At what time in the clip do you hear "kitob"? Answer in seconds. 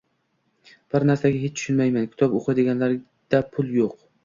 2.15-2.35